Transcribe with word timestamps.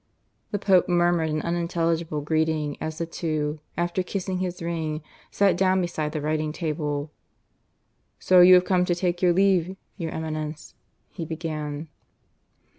The 0.49 0.57
Pope 0.57 0.89
murmured 0.89 1.29
an 1.29 1.43
unintelligible 1.43 2.21
greeting 2.21 2.75
as 2.81 2.97
the 2.97 3.05
two, 3.05 3.59
after 3.77 4.01
kissing 4.01 4.39
his 4.39 4.59
ring, 4.59 5.03
sat 5.29 5.55
down 5.55 5.79
beside 5.79 6.11
the 6.11 6.21
writing 6.21 6.51
table. 6.51 7.11
"So 8.17 8.41
you 8.41 8.55
have 8.55 8.65
come 8.65 8.83
to 8.85 8.95
take 8.95 9.21
your 9.21 9.31
leave, 9.33 9.75
your 9.97 10.09
Eminence?" 10.09 10.73
he 11.11 11.23
began. 11.23 11.87